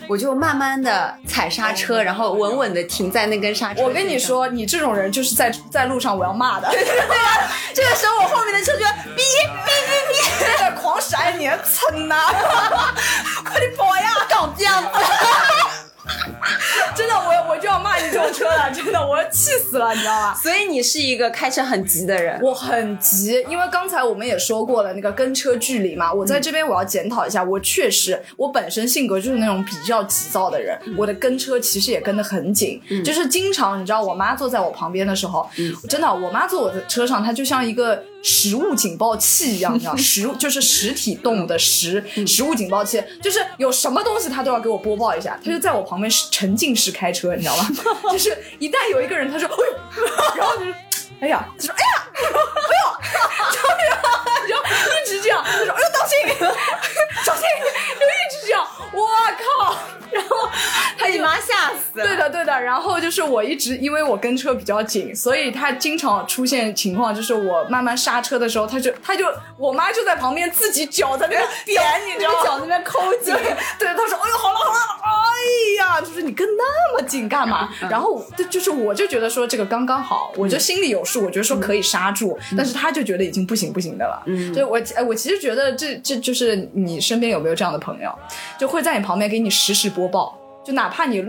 [0.09, 3.85] 我就慢慢的踩刹车，然后稳稳的停在那根刹车。
[3.85, 6.69] 我跟你，说，你这种人就是在在路上我要骂的，
[7.73, 12.17] 这个时候我后面的车就哔哔哔哔，在狂闪你，蹭呐！
[13.45, 14.27] 快点跑呀！
[14.29, 14.89] 搞这样子。
[16.97, 20.35] 真的，我我就要骂你这种车了，真的，我要气死了，你知道吗？
[20.43, 22.41] 所以你是一个开车很急的人。
[22.43, 35.49] 我很急，因为刚才我们也说过了那个跟车距离嘛，我在这边我要检讨一下，我确实我本身性格就是那种比较急躁的人，我的跟车其实也跟得很紧，就是经常你知道我妈坐在我旁边的时候，
[35.89, 47.69] 真的我妈坐我的车上，她就像一个食物警报器一样，你知道，食物就是实体动物的食食物警报器，就是有什么东西他都要给我播报一下，他就在我旁边沉浸式开车，你知道吗？
[48.13, 49.55] 就是一旦有一个人，他说哎
[50.37, 50.75] 呦， 然后就是。
[51.21, 51.82] 哎呀，他说哎
[62.29, 62.61] 的，对的。
[62.61, 72.45] 然后就是我一直因为我跟车比较紧，所以他经常出现情况，就是我慢慢刹车的时候，他就他就我妈就在旁边自己脚在那边 点，你知道吗？
[72.45, 84.23] 脚那边抠紧对，对，他说：“哎呦，好了好了，哎呀，就是你跟那么紧干嘛？”然后就就是我就觉得说这个刚刚好，我就心里有数，我觉得说可以刹住，但是他就觉得已经不行不行的了。
[84.27, 88.13] 嗯，就我哎，我其实觉得这这就是你身边有没有这样的朋友，
[88.59, 90.39] 就会在你旁边给你实时播报。
[90.65, 91.21] 就哪怕你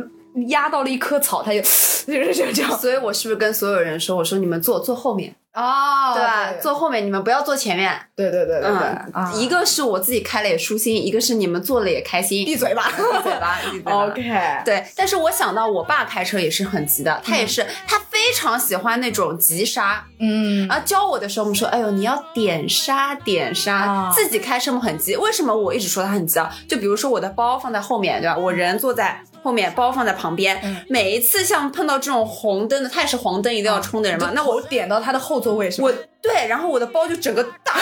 [0.48, 1.62] 压到了一棵草，它就
[2.06, 6.52] 就是这样所以我是不是跟所有人说，我说你们坐坐后面，哦，对吧？
[6.62, 7.98] 坐后面，你们不要坐前面。
[8.15, 12.43] 对对对对对，嗯，啊一个是我自己开了也舒心，一个是你们坐了也开心。
[12.43, 14.06] 闭嘴吧闭嘴吧，闭嘴吧。
[14.12, 14.22] OK，
[14.65, 20.04] 对，但是我想到我爸开车也是很急的，他也是，他非常喜欢那种急刹。
[20.19, 25.15] 嗯然后教我的时候，我们说，哎呦，你要点刹点刹，啊自己开车嘛很急。
[25.15, 26.54] 为什么我一直说他很急啊？
[26.67, 28.36] 就比如说我的包放在后面，对吧？
[28.38, 30.60] 我人坐在后面，包放在旁边。
[30.64, 35.88] 嗯每一次像碰到这种红灯的，他也是黄灯一定要冲的人嘛，那我我点到他的后座位是吧？
[35.88, 37.74] 我对，然后我的包就整个大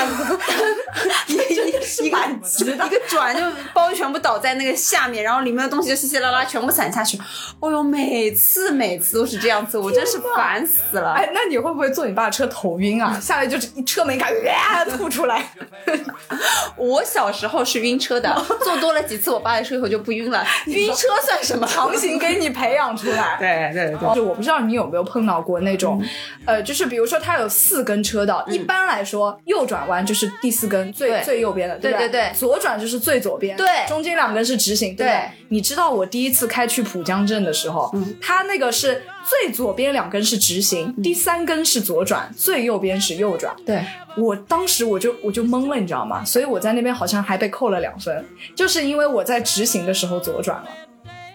[1.27, 7.19] 一 个一个蛮急的一个转，就包就全部倒在那个下面，然后里面的东西就稀稀拉拉全部散下去。
[7.59, 11.13] 哦呦，每次每次都是这样子，我真是烦死了。
[11.13, 13.19] 哎，那你会不会坐你爸的车头晕啊？
[13.21, 15.43] 下来就是一车门一开，哇吐出来。
[16.75, 20.43] 我小时候是晕车的，坐多了几次我爸的车以后就不晕了。
[20.65, 21.67] 晕车算什么？
[21.67, 23.37] 强行给你培养出来。
[23.39, 26.09] 对对对，就我不知道你有没有碰到过那种，嗯
[26.45, 33.67] 呃，就是比如说他有四根车道，一般来说右转弯就是第四根最最右边的，对对对左转就是最左边，对。
[33.87, 38.15] 中间两根是直行，对你知道我第一次开去浦江镇的时候，嗯。
[38.21, 43.55] 它那个是最左边两根是直行，第三根是左转，最右边是右转。
[43.65, 43.83] 对，
[44.15, 46.23] 我当时我就我就懵了，你知道吗？
[46.23, 50.67] 所以我在那边好像还被扣了两分，就是因为我在直行的时候左转了。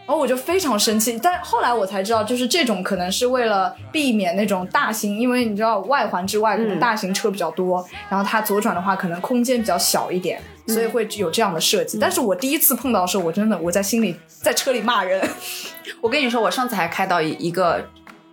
[0.07, 11.99] 然后我就非常生气，但后来我才知道，就是这种可能是为了避免那种大型，因为你知道外环之外可能大型车比较多，然后它左转的话可能空间比较小一点，所以会有这样的设计。
[11.99, 15.29] 但是我第一次碰到的时候，我真的我在心里在车里骂人，
[16.01, 17.85] 我跟你说，我上次还开到一一个。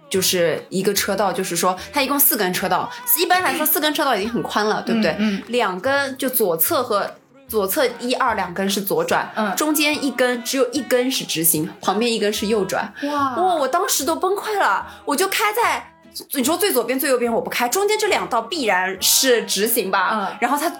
[0.09, 2.87] 就是一个车道，就是说它一共四根车道，
[3.19, 5.15] 一般来说四根车道已经很宽了，对不对？
[5.17, 7.09] 嗯两根就左侧和
[7.53, 12.91] 左侧一二两根是左转，嗯中间一根只有一根是直行，旁边一根是右转。
[13.03, 15.93] 哇哇，我当时都崩溃了，我就开在。
[16.33, 20.09] 你说最左边、最右边我不开，中间这两道必然是直行吧？
[20.13, 20.71] 嗯然后它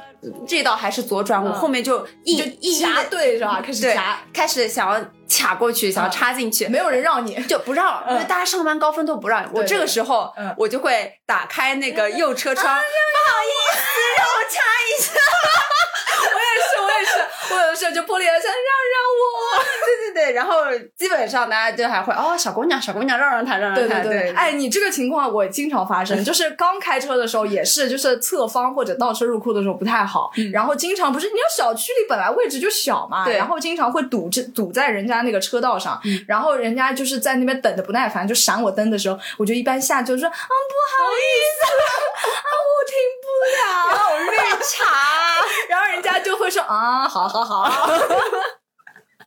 [0.47, 3.62] 这道还是左转，我后面就一就硬夹对是吧？
[3.63, 7.39] 开始夹，，开始想要卡过去，想要插进去，没有人让你。
[7.43, 9.47] 就不让， 因为大家上班高峰都不让。
[9.53, 13.83] 我这个时候嗯，我就会打开那个右车窗，不好意思，
[14.17, 14.57] 让我插
[14.89, 15.12] 一下。
[17.51, 18.53] 我有的时候就破例了声让
[18.93, 19.23] 让我。
[19.85, 20.61] 对对对，然后
[20.97, 24.01] 基本上大家就还会哦，小姑娘，小姑娘，让让她，让让她。
[24.01, 41.25] 对对对，对，哎，你这个情况我经常发生， 就是刚开车的时候也是，就是侧方或者倒车入库的时候不太好，然后经常不是你要小区里本来位置就小嘛，对然后经常会堵着堵在人家那个车道上，然后人家就是在那边等的不耐烦，就闪我灯的时候，我就一般下就说啊不好意
[41.57, 41.63] 思
[42.29, 45.02] 啊我停不了，好绿茶。
[46.53, 47.69] 说啊好好好。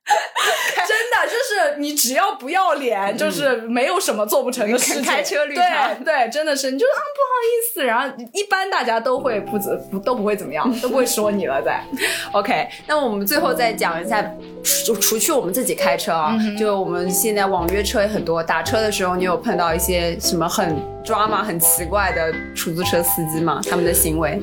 [0.07, 5.03] 真的就是你只要不要脸，就是没有什么做不成的事情。
[5.03, 11.83] 开车绿茶对对，真的是你就啊不好意思，然后一般大家都会不怎不都不会怎么样， 都不会说你了再。
[12.31, 14.25] OK，那我们最后再讲一下，
[14.63, 23.61] 除除去我们自己开车啊，就我们现在网约车也很多，打车的时候你有碰到一些什么很抓马、很奇怪的出租车司机吗？
[23.69, 24.41] 他们的行为？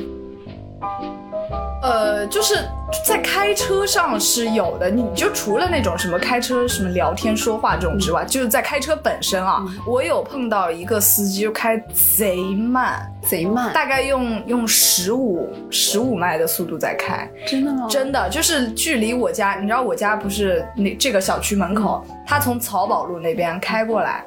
[1.84, 2.56] 呃，就是
[3.06, 17.86] 在开车上是有的，你就除了那种什么开车什么聊天说话这种之外，就是在开车本身啊，我有碰到一个司机就开贼慢，贼慢，大概用用十五十五迈的速度在开，真的吗？
[17.89, 24.24] 真的就是距离我家，你知道我家不是那这个小区门口，他从漕宝路那边开过来，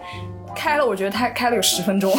[0.54, 2.12] 开了我觉得他开了有十分钟，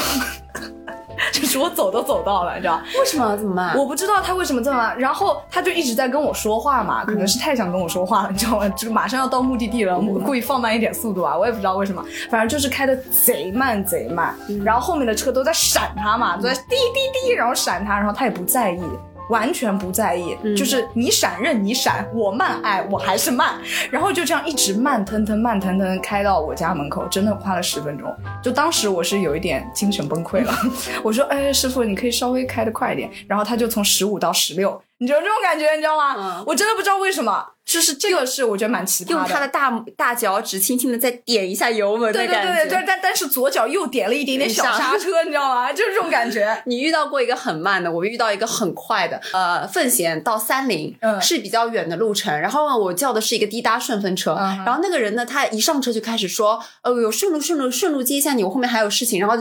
[1.32, 2.82] 就是我走都走到了，你知道。
[3.00, 3.76] 为什么要这么慢？
[3.78, 8.70] 我不知道他为什么这么慢，然后他就一直在跟我说话嘛，可能是太想跟我说话了，你知道吗？
[8.70, 18.82] 就马上要到目的地了，我故意放慢一点速度啊，我也不知道为什么，反正就是开的贼慢贼慢，然后后面的车都在闪他嘛，都在滴滴滴，然后闪他，然后他也不在意。
[19.30, 23.60] 完全不在意，就是你闪任你闪，我慢哎，我还是慢，
[23.92, 28.14] 然后就这样一直慢腾腾慢腾腾开到我家门口，真的花了十分钟。
[28.44, 30.54] 就当时我是有一点精神崩溃了，
[31.04, 36.16] 我说哎师傅你可以稍微开的快一点，然后他就从十五到十六，你就有这种感觉你知道吗？
[36.18, 39.14] 嗯我真的不知道为什么，就是这个是我觉得蛮奇葩的。
[39.14, 42.54] 用他的大大脚趾轻轻的再点一下油门的对对感觉。
[42.54, 45.72] 对对对，但但是左脚又点了一点点小刹车，你知道吗？
[45.74, 46.48] 就是这种感觉。
[46.66, 49.22] 你遇到过一个很慢的，我遇到一个很快的。
[49.34, 52.40] 呃，奉贤到三林，嗯是比较远的路程。
[52.40, 59.20] 然后呢，我叫的是一个滴答顺风车，嗯然后那个人呢，他一上车就开始说，呃，有顺路顺路顺路接一下你，我后面还有事情。
[59.20, 59.36] 然后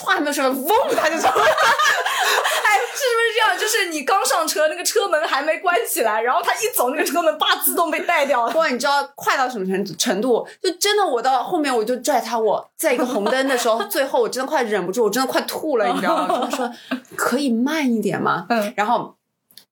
[0.00, 1.44] 话还没有说完，嗡，他就走了。
[2.64, 3.58] 哎，是不是这样？
[3.58, 8.52] 就是你刚上车，那个车门还没关起来，然后他一走，那个车门叭滋自动被带掉了。
[8.54, 10.46] 哇，你知道快到什么程程度？
[10.62, 16.48] 就真的我到后面我就拽他，我在一个红灯的时候，最后我真的快忍不住，我真的快吐了， 你知道吗？
[16.50, 16.70] 他说
[17.16, 18.44] 可以慢一点吗？
[18.50, 19.14] 嗯然后。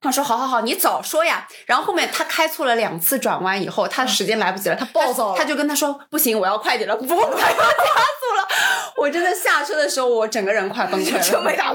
[0.02, 7.99] 他说：“好好好，你早说呀。”然后后面他开错了两次转弯以后，他时间来不及了，他暴躁了他就跟他说：“不行，我要快点了，不，他要加速了。”我
[9.10, 11.74] 真的下车的时候，我整个人快崩溃了，就没打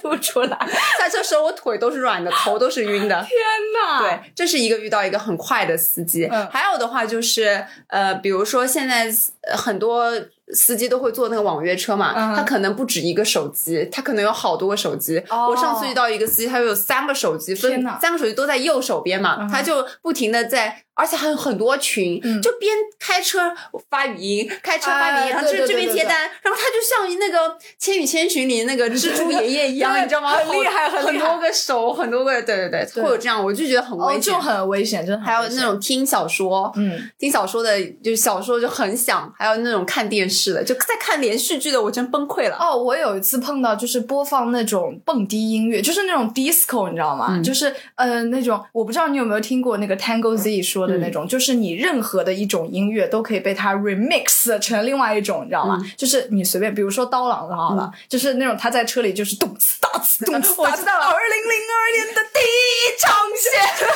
[0.00, 0.58] 吐出来。
[0.98, 3.14] 下车时候我腿都是软的，头都是晕的。
[3.22, 3.30] 天
[3.74, 4.00] 呐！
[4.00, 6.26] 对，这是一个遇到一个很快的司机。
[6.26, 9.06] 嗯还有的话就是，呃，比如说现在
[9.42, 10.10] 呃很多
[10.52, 15.22] 司机都会坐那个网约车嘛，嗯他可能不止一个手机，他可能有好多个手机。
[15.28, 20.82] 哦我上次遇到一个司机，他有三个手机，分三个手机都在右手边嘛，他就不停的在。
[20.96, 23.54] 而且还有很多群，嗯就边开车
[23.88, 30.32] 发语音，开车发语音，然后这这边接单，然后他就像那个《千与千寻》里那个蜘蛛爷爷一样，对你知道吗？
[30.36, 34.22] 很厉害很多个手，很多个，对对对，会有这样，我就觉得很哦，危险。
[34.22, 42.56] 就很危险，真的还有那种听小说，嗯，听小说的，就是小说就很响，还有那种看电视的，就在看连续剧的，我真崩溃了。
[42.58, 47.28] 哦，我有一次碰到就是播放那种蹦迪音乐，就是那种 disco，你知道吗？
[47.30, 55.80] 嗯就是呃那种，我不知道你有没有听过那个 Tango Z 说的那种，就是你任何的一种音乐都可以被它 remix 成另外一种，你知道吗？
[55.96, 63.94] 就是你随便，比如说刀郎的好了，就是那种他在车里就是动次打次动次打次，二零零二年的第一场雪， 这种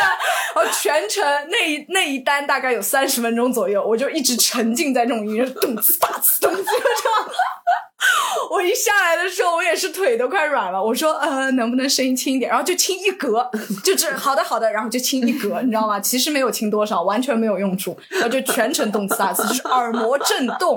[0.00, 0.04] 的，
[0.54, 7.28] 然后全程那一那一单大概有三十分钟左右，我就一直沉浸在这种音乐动次打次动次这样。
[8.50, 10.82] 我一下来的时候，我也是腿都快软了。
[10.82, 12.48] 我说，呃，能不能声音轻一点？
[12.50, 13.48] 然后就轻一格，
[13.82, 15.98] 就是好的好的，然后就轻一格，你知道吗？
[16.00, 20.76] 其实没有轻多少，完全没有用处，然后就全程动次打次，就是耳膜震动。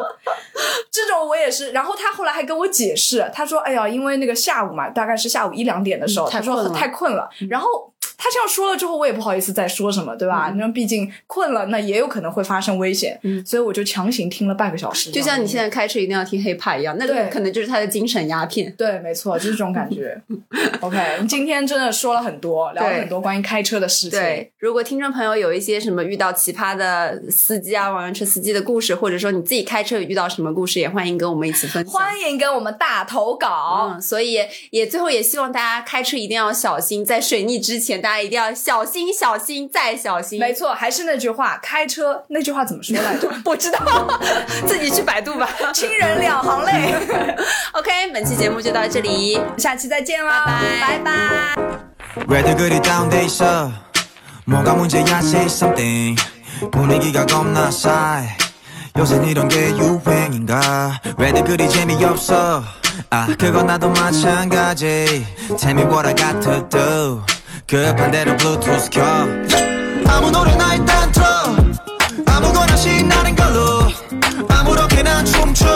[0.91, 1.71] 这种我也是。
[1.71, 7.29] 然后他后来还跟我解释，他说，哎呀，因为那个下午嘛，大概是下午一两点的时候，他说太困了。
[7.49, 10.51] 然后他这样说了之后，我也不好意思再说什么，对嗯吧？
[10.55, 15.11] 因为毕竟困了，那也有可能会发生危险，所以我就强行听了半个小时。
[15.11, 18.73] 就像你现在开车一定要听 hiphop 一样，那个对可能就是他的精神鸦片。
[18.77, 20.19] 对，没错，就是这种感觉。
[20.81, 20.97] OK，
[21.29, 24.19] 今天真的说了很多，聊了很多关于开车的事情。
[24.19, 31.93] 对，如果听众朋友有一些什么遇到奇葩的司机啊、网约车司机的故事，或者说你自己开车遇到什么故事，也欢迎跟我们一起分享。
[31.93, 33.91] 欢迎跟我们大投稿。
[33.93, 34.39] 嗯，所以
[34.71, 40.38] 也最后也希望大家开车一定要小心，在水逆之前，大家一定要小心、小心再小心。
[40.38, 43.28] 没错，还是那句话，开车那句话怎么说来着？
[43.44, 44.08] 不知道，
[44.66, 45.48] 自己去百度吧。
[45.74, 46.94] 亲人两行泪。
[47.72, 51.56] OK，本期节目就到这里，下期再见啦，拜拜。
[52.28, 53.72] 왜들 그리 다운돼 있어
[54.44, 56.14] 뭐가 문제야 say something
[56.70, 58.28] 분위기가 겁나 싸해
[58.98, 62.62] 요새 이런 게 유행인가 왜들 그리 재미없어
[63.08, 65.24] 아 그건 나도 마찬가지
[65.58, 67.24] Tell me what I got to do
[67.67, 69.03] 급한 대로 블루투스 켜.
[70.07, 71.25] 아무 노래나 일단 틀어.
[72.25, 73.91] 아무거나 신나는 걸로.
[74.47, 75.67] 아무렇게나 춤춰.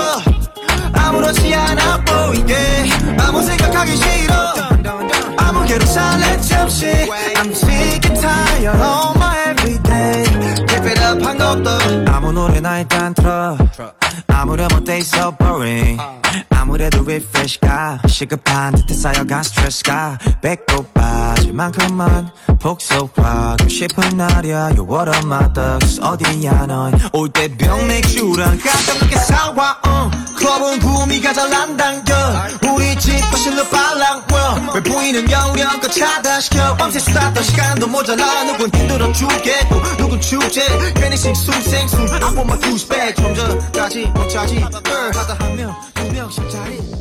[0.94, 2.56] 아무렇지 않아 보이게.
[3.20, 4.54] 아무 생각하기 싫어.
[5.38, 6.86] 아무개로 살래 잠시
[7.36, 10.24] I'm sick and tired of my everyday
[11.20, 11.70] 한 것도
[12.08, 13.58] 아무 노래나 일단 틀어.
[14.28, 15.00] 아무렴 때?
[15.00, 16.02] 있어 boring.
[16.50, 24.72] 아무래도 refresh가 시급한 듯해 쌓여간 스트레스가 배꼽 빠질 만큼만 복속하고 싶은 날이야.
[24.78, 29.82] You what a mother 어디야 넌올때 병 맥주랑 가볍게 사와.
[29.86, 30.36] uh.
[30.38, 32.16] 클럽은 구미가 잘 난당겨
[32.74, 34.22] 우리 집 거실로 빨랑
[34.74, 36.76] 왜 보이는 영역껏 차단시켜.
[36.78, 38.44] 밤새 수다 떠 시간도 모자라.
[38.46, 40.62] 누군 힘들어 죽겠고 누군 축제
[41.02, 44.60] 괜히 식숨생숨 안 보면 두스백 좀 전까지 못 차지.
[44.60, 47.01] 하다 한명두 명씩 자리